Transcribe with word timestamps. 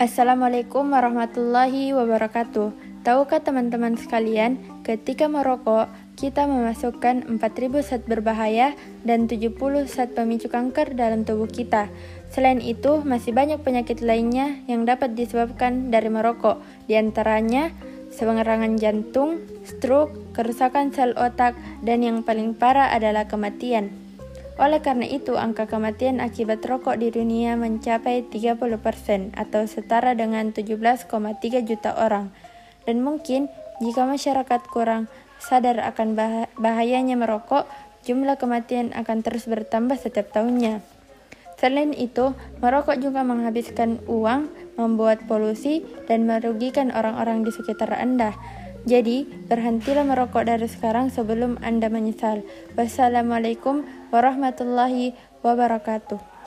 Assalamualaikum 0.00 0.96
warahmatullahi 0.96 1.92
wabarakatuh. 1.92 2.72
Tahukah 3.04 3.44
teman-teman 3.44 4.00
sekalian, 4.00 4.56
ketika 4.80 5.28
merokok, 5.28 5.92
kita 6.16 6.48
memasukkan 6.48 7.28
4000 7.28 7.84
zat 7.84 8.08
berbahaya 8.08 8.72
dan 9.04 9.28
70 9.28 9.60
zat 9.84 10.16
pemicu 10.16 10.48
kanker 10.48 10.96
dalam 10.96 11.28
tubuh 11.28 11.44
kita. 11.44 11.92
Selain 12.32 12.64
itu, 12.64 13.04
masih 13.04 13.36
banyak 13.36 13.60
penyakit 13.60 14.00
lainnya 14.00 14.64
yang 14.64 14.88
dapat 14.88 15.12
disebabkan 15.12 15.92
dari 15.92 16.08
merokok, 16.08 16.64
di 16.88 16.96
antaranya 16.96 17.68
serangan 18.08 18.80
jantung, 18.80 19.44
stroke, 19.68 20.32
kerusakan 20.32 20.96
sel 20.96 21.12
otak, 21.12 21.60
dan 21.84 22.00
yang 22.00 22.24
paling 22.24 22.56
parah 22.56 22.88
adalah 22.88 23.28
kematian. 23.28 23.92
Oleh 24.60 24.84
karena 24.84 25.08
itu, 25.08 25.40
angka 25.40 25.64
kematian 25.64 26.20
akibat 26.20 26.60
rokok 26.68 27.00
di 27.00 27.08
dunia 27.08 27.56
mencapai 27.56 28.28
30% 28.28 29.32
atau 29.32 29.64
setara 29.64 30.12
dengan 30.12 30.52
17,3 30.52 31.08
juta 31.64 31.96
orang. 31.96 32.28
Dan 32.84 33.00
mungkin 33.00 33.48
jika 33.80 34.04
masyarakat 34.04 34.60
kurang 34.68 35.08
sadar 35.40 35.80
akan 35.80 36.12
bahayanya 36.60 37.16
merokok, 37.16 37.64
jumlah 38.04 38.36
kematian 38.36 38.92
akan 38.92 39.24
terus 39.24 39.48
bertambah 39.48 39.96
setiap 39.96 40.28
tahunnya. 40.36 40.84
Selain 41.56 41.96
itu, 41.96 42.36
merokok 42.60 43.00
juga 43.00 43.24
menghabiskan 43.24 44.04
uang, 44.04 44.52
membuat 44.76 45.24
polusi, 45.24 45.88
dan 46.04 46.28
merugikan 46.28 46.92
orang-orang 46.92 47.48
di 47.48 47.52
sekitar 47.52 47.96
Anda. 47.96 48.36
Jadi, 48.88 49.28
berhentilah 49.46 50.08
merokok 50.08 50.48
dari 50.48 50.64
sekarang 50.64 51.12
sebelum 51.12 51.60
Anda 51.60 51.92
menyesal. 51.92 52.40
Wassalamualaikum 52.74 53.84
warahmatullahi 54.08 55.12
wabarakatuh. 55.44 56.39